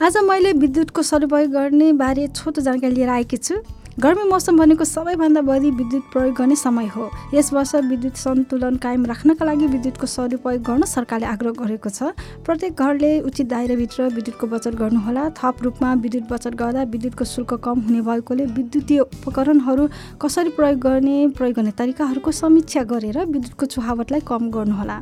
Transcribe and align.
आज 0.00 0.16
मैले 0.16 0.52
विद्युतको 0.52 1.02
सदुपयोग 1.02 1.50
गर्ने 1.52 1.92
बारे 1.92 2.26
छोटो 2.28 2.60
जानकारी 2.60 2.94
लिएर 2.94 3.08
आएकी 3.08 3.36
छु। 3.36 3.54
गर्मी 4.00 4.22
मौसम 4.24 4.56
भनेको 4.56 4.84
सबैभन्दा 4.84 5.40
बढी 5.42 5.70
विद्युत 5.70 6.02
प्रयोग 6.12 6.34
गर्ने 6.34 6.56
समय 6.56 6.86
हो। 6.88 7.10
यस 7.34 7.52
वर्ष 7.52 7.74
विद्युत 7.84 8.16
सन्तुलन 8.16 8.76
कायम 8.76 9.04
राख्नका 9.06 9.44
लागि 9.44 9.66
विद्युतको 9.66 10.06
सदुपयोग 10.06 10.62
गर्न 10.64 10.84
सरकारले 10.88 11.26
आग्रह 11.26 11.52
गरेको 11.60 11.90
छ। 11.90 12.16
प्रत्येक 12.40 12.72
घरले 12.72 13.10
उचित 13.20 13.46
दायराभित्र 13.48 14.08
विद्युतको 14.16 14.46
बचत 14.48 14.74
गर्नुहोला। 14.80 15.28
थप 15.36 15.62
रूपमा 15.62 15.92
विद्युत 16.00 16.24
बचत 16.24 16.54
गर्दा 16.56 16.82
विद्युतको 16.88 17.24
शुल्क 17.24 17.52
कम 17.60 17.80
हुने 17.84 18.00
भएकोले 18.00 18.44
विद्युतीय 18.56 19.00
उपकरणहरू 19.12 19.86
कसरी 20.16 20.50
प्रयोग 20.56 20.78
गर्ने 20.80 21.16
प्रयोग 21.36 21.54
गर्ने 21.56 21.70
तरिकाहरूको 21.76 22.32
समीक्षा 22.32 22.82
गरेर 22.88 23.18
विद्युतको 23.26 23.66
चुहावटलाई 23.76 24.20
कम 24.24 24.48
गर्नुहोला। 24.56 24.96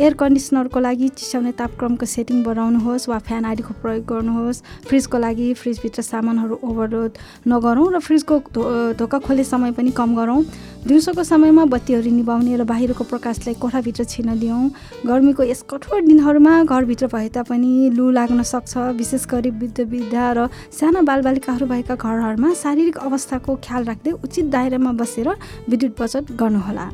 एयर 0.00 0.14
कन्डिसनरको 0.16 0.80
लागि 0.80 1.08
चिसाउने 1.12 1.52
तापक्रमको 1.60 2.06
सेटिङ 2.08 2.42
बढाउनुहोस् 2.42 3.08
वा 3.08 3.18
फ्यान 3.20 3.44
आदिको 3.44 3.74
प्रयोग 3.84 4.04
गर्नुहोस्। 4.08 4.62
फ्रिजको 4.88 5.18
लागि 5.18 5.52
फ्रिजभित्र 5.60 6.02
सामानहरू 6.02 6.58
ओभरलोड 6.64 7.12
नगरौँ 7.52 7.92
र 7.92 7.98
फ्रिजको 8.14 8.94
धोका 8.94 9.18
खोल्ने 9.18 9.44
समय 9.44 9.72
पनि 9.74 9.90
कम 9.90 10.14
गरौँ। 10.14 10.42
दिउँसोको 10.86 11.22
समयमा 11.24 11.64
बत्तीहरू 11.66 12.10
निभाउने 12.12 12.56
र 12.56 12.64
बाहिरको 12.64 13.04
प्रकाशलाई 13.04 13.54
कोठाभित्र 13.58 14.04
छिर्न 14.04 14.38
दियौँ। 14.38 14.70
गर्मीको 15.02 15.42
यस 15.42 15.64
कठोर 15.66 16.00
दिनहरूमा 16.06 16.62
घरभित्र 16.62 17.06
भए 17.10 17.28
तापनि 17.34 17.90
लु 17.90 18.10
लाग्न 18.12 18.42
सक्छ। 18.44 18.94
विशेष 18.94 19.26
गरी 19.26 19.50
वृद्ध 19.50 19.80
वृद्धा 19.80 20.32
र 20.32 20.46
साना 20.70 21.02
बालबालिकाहरू 21.02 21.66
भएका 21.66 21.94
घरहरूमा 21.96 22.52
शारीरिक 22.54 22.96
अवस्थाको 23.00 23.54
ख्याल 23.58 23.84
राख्दै 23.84 24.12
उचित 24.22 24.46
दायरामा 24.46 24.92
बसेर 24.94 25.28
विद्युत 25.68 25.92
बचत 25.98 26.32
गर्नुहोला। 26.38 26.86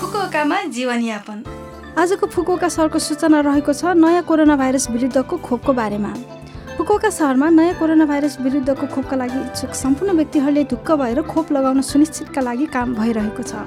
फुकुओकामा 0.00 0.62
जीवनयापन। 0.72 1.44
आजको 1.98 2.26
फुकुओका 2.26 2.68
सहरको 2.68 2.98
सूचना 3.00 3.40
रहेको 3.42 3.72
छ 3.72 3.92
नयाँ 3.98 4.22
कोरोना 4.24 4.56
भाइरस 4.56 4.90
विरुद्धको 4.90 5.36
खोपको 5.36 5.72
बारेमा। 5.72 6.14
फुकुओका 6.76 7.08
सहरमा 7.08 7.48
नयाँ 7.50 7.74
कोरोना 7.78 8.04
भाइरस 8.04 8.36
विरुद्धको 8.40 8.86
खोपका 8.92 9.16
लागि 9.16 9.40
इच्छुक 9.40 9.72
सम्पूर्ण 9.74 10.12
व्यक्तिहरूले 10.16 10.64
ढुक्क 10.70 10.90
भएर 11.00 11.20
खोप 11.24 11.52
लगाउन 11.52 11.80
सुनिश्चितका 11.80 12.40
लागि 12.40 12.66
काम 12.68 12.94
भइरहेको 12.94 13.42
छ। 13.42 13.64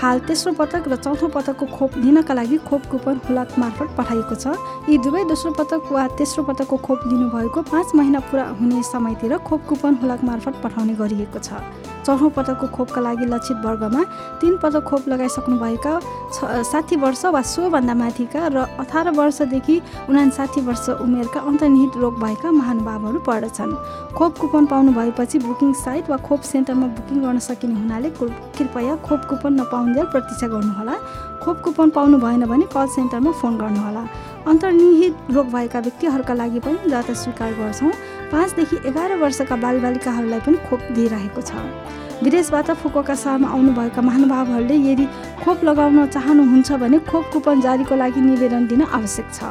हाल 0.00 0.18
तेस्रो 0.26 0.52
पटक 0.54 0.88
र 0.88 0.96
चौथो 0.96 1.28
पटकको 1.28 1.66
खोप 1.68 1.96
लिनका 1.98 2.34
लागि 2.34 2.56
खोप 2.68 2.82
कुपन 2.90 3.20
हुलाक 3.28 3.58
मार्फत 3.58 3.94
पठाइएको 3.98 4.34
छ। 4.34 4.56
यी 4.88 4.98
दुवै 4.98 5.24
दोस्रो 5.26 5.50
पटक 5.58 5.92
वा 5.92 6.06
तेस्रो 6.18 6.42
पटकको 6.44 6.76
खोप 6.86 7.00
लिनुभएको 7.06 7.62
पाँच 7.70 7.94
महिना 7.94 8.20
पुरा 8.30 8.44
हुने 8.60 8.82
समयतिर 8.82 9.36
खोप 9.46 9.66
कुपन 9.68 9.94
हुलाक 10.02 10.24
मार्फत 10.24 10.54
पठाउने 10.64 10.94
गरिएको 10.96 11.38
छ। 11.38 11.62
चौथो 12.02 12.28
पटकको 12.34 12.66
खोपका 12.66 13.00
लागि 13.00 13.26
लक्षित 13.26 13.56
वर्गमा 13.64 14.02
तिन 14.40 14.56
पटक 14.62 14.82
खोप 14.84 15.08
लगाइसक्नुभएका 15.08 15.92
छ 16.34 16.62
साठी 16.66 16.96
वर्ष 16.98 17.24
वा 17.30 17.42
सोभन्दा 17.46 17.94
माथिका 17.94 18.46
र 18.50 18.66
अठार 18.82 19.10
वर्षदेखि 19.14 19.76
उनासाठी 20.10 20.60
वर्ष 20.66 20.88
उमेरका 20.98 21.40
अन्तर्निहित 21.40 21.96
रोग 22.02 22.18
भएका 22.18 22.50
महानुभावहरू 22.50 23.18
पर्दछन् 23.22 23.74
खोप 24.18 24.38
कुपन 24.38 24.66
पाउनु 24.66 24.92
भएपछि 24.98 25.38
बुकिङ 25.46 25.72
साइट 25.78 26.10
वा 26.10 26.16
खोप 26.26 26.40
सेन्टरमा 26.50 26.86
बुकिङ 26.98 27.22
गर्न 27.22 27.38
सकिने 27.38 27.74
हुनाले 27.74 28.10
कृपया 28.18 28.96
खोप 29.06 29.20
कुपन 29.30 29.50
नपाउन्जेल 29.82 30.06
प्रतीक्षा 30.06 30.46
गर्नुहोला। 30.46 30.94
खोप 31.42 31.56
कुपन 31.62 31.90
पाउनु 31.90 32.18
भएन 32.18 32.44
भने 32.46 32.66
कल 32.70 32.86
सेन्टरमा 32.86 33.30
फोन 33.34 33.58
गर्नुहोला। 33.58 34.02
अन्तर्निहित 34.46 35.14
रोग 35.34 35.46
भएका 35.50 35.78
व्यक्तिहरूका 35.80 36.34
लागि 36.34 36.60
पनि 36.62 36.90
दर्ता 36.90 37.14
स्वीकार 37.14 37.52
गर्छौँ। 37.58 37.90
पाँचदेखि 38.30 38.76
एघार 38.88 39.16
वर्षका 39.18 39.56
बालबालिकाहरूलाई 39.58 40.40
पनि 40.46 40.56
खोप 40.70 40.80
दिइरहेको 40.94 41.40
छ। 41.42 41.50
विदेशबाट 42.22 42.70
फुकुका 42.78 43.14
सहरमा 43.14 43.48
आउनुभएका 43.50 44.00
महानुभावहरूले 44.02 44.76
यदि 44.86 45.06
खोप 45.42 45.58
लगाउन 45.66 46.06
चाहनुहुन्छ 46.06 46.70
भने 46.78 46.98
खोप 47.10 47.24
कुपन 47.32 47.60
जारीको 47.60 47.94
लागि 47.98 48.20
निवेदन 48.22 48.66
दिन 48.70 48.82
आवश्यक 48.86 49.26
छ। 49.34 49.42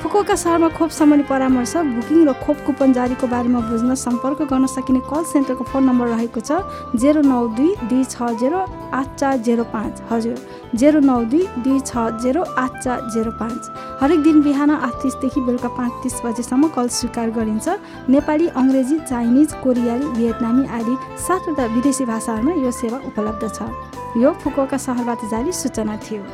फुकुका 0.00 0.34
सहरमा 0.34 0.68
खोप 0.76 0.90
सम्बन्धी 0.90 1.24
परामर्श 1.28 1.72
बुकिङ 1.86 2.18
र 2.24 2.32
खोप 2.40 2.58
कुपन 2.66 2.92
जारीको 2.96 3.26
बारेमा 3.28 3.60
बुझ्न 3.68 3.94
सम्पर्क 4.00 4.42
गर्न 4.48 4.66
सकिने 4.74 5.00
कल 5.04 5.24
सेन्टरको 5.28 5.64
फोन 5.68 5.84
नम्बर 5.84 6.06
रहेको 6.08 6.40
छ 6.40 6.56
जेरो 6.96 7.20
नौ 7.22 7.40
दुई 7.58 7.74
दुई 7.90 8.04
छ 8.04 8.30
जेरो 8.40 8.60
आठ 8.96 9.08
चार 9.20 9.36
जेरो 9.48 9.64
पाँच। 9.74 10.00
हजुर 10.10 10.36
जेरो 10.82 11.00
नौ 11.04 11.18
दुई 11.32 11.44
दुई 11.66 11.80
छ 11.80 12.04
जेरो 12.22 12.44
आठ 12.62 12.78
चार 12.78 13.10
जेरो 13.14 13.32
पाँच। 13.40 13.60
हरेक 14.00 14.22
दिन 14.22 14.40
बिहान 14.42 14.70
आठ 14.70 14.94
तिसदेखि 15.02 15.40
बेलुका 15.48 15.70
पाँच 15.76 15.92
तिस 16.02 16.16
बजेसम्म 16.24 16.68
कल 16.78 16.88
स्वीकार 16.96 17.30
गरिन्छ। 17.36 17.76
नेपाली 18.16 18.48
अङ्ग्रेजी 18.62 18.98
चाइनिज 19.04 19.52
कोरियाली 19.64 20.08
भियतनामी 20.16 20.64
आदि 20.80 20.96
सातवटा 21.26 21.64
विदेशी 21.76 22.04
भाषाहरूमा 22.12 22.56
यो 22.64 22.72
सेवा 22.80 22.98
उपलब्ध 23.12 23.52
छ। 23.52 23.68
यो 24.16 24.32
फुकुका 24.40 24.80
सहरबाट 24.86 25.28
जारी 25.34 25.52
सूचना 25.60 25.96
थियो। 26.08 26.24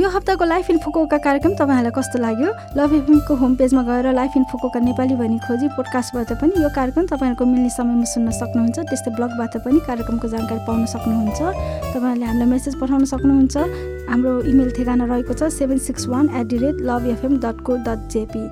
यो 0.00 0.08
हप्ताको 0.08 0.44
लाइफ 0.44 0.68
इन 0.70 0.78
फुकोका 0.80 1.16
कार्यक्रम 1.20 1.54
तपाईँहरूलाई 1.54 1.92
कस्तो 1.92 2.18
लाग्यो? 2.18 2.50
लभ 2.72 2.92
एफएमको 2.94 3.34
होम 3.36 3.54
पेजमा 3.56 3.82
गएर 3.84 4.06
लाइफ 4.16 4.36
इन 4.36 4.44
फुकोका 4.48 4.80
नेपाली 4.80 5.14
भनी 5.14 5.38
खोजी 5.44 5.68
पोडकास्टबाट 5.76 6.32
पनि 6.40 6.62
यो 6.62 6.68
कार्यक्रम 6.72 7.06
तपाईँहरूको 7.06 7.44
मिल्ने 7.44 7.68
समयमा 7.68 8.08
सुन्न 8.08 8.30
सक्नुहुन्छ। 8.32 8.78
त्यस्तै 8.80 9.10
ब्लगबाट 9.12 9.56
पनि 9.60 9.80
कार्यक्रमको 9.84 10.28
जानकारी 10.32 10.60
पाउन 10.64 10.86
सक्नुहुन्छ। 10.88 11.40
तपाईँहरूले 11.92 12.26
हामीलाई 12.26 12.48
मेसेज 12.48 12.80
पठाउन 12.80 13.04
सक्नुहुन्छ। 13.12 13.56
हाम्रो 14.08 14.32
इमेल 14.48 14.70
ठेगाना 14.72 15.04
रहेको 15.04 15.36
छ 15.36 15.52
seven 15.52 15.78
six 15.84 16.08
one 16.08 16.32
at 16.32 16.46
the 16.48 16.64
rate 16.64 16.80
love 16.80 17.04
FM 17.12 17.36
dot 17.44 17.60
co 17.60 17.76
dot 17.84 18.08
JP 18.08 18.44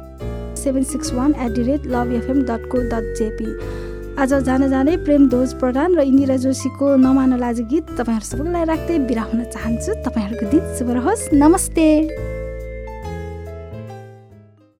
seven 0.60 0.84
six 0.84 1.12
one 1.16 1.32
at 1.32 1.50
the 1.56 1.64
rate 1.64 1.86
love 1.96 2.12
FM 2.12 2.44
dot 2.44 2.68
co 2.68 2.84
dot 2.92 3.04
JP 3.16 3.48
आज 4.18 4.32
जान 4.34 4.66
जाँदै 4.70 4.96
प्रेम 5.06 5.28
ध्वज 5.30 5.52
प्रधान 5.62 5.94
र 5.94 6.02
इन्दिरा 6.02 6.36
जोशीको 6.42 6.86
नमान 6.98 7.38
लाज 7.38 7.60
गीत 7.70 7.94
तपाईँहरू 8.02 8.26
सबैलाई 8.26 8.64
राख्दै 8.66 8.98
बिरा 9.06 9.22
हुन 9.30 9.44
चाहन्छु। 9.54 9.94
तपाईँहरूको 10.02 10.46
दिन 10.50 10.62
शुभ 10.74 10.90
रहोस्। 10.98 11.22
नमस्ते। 11.38 11.86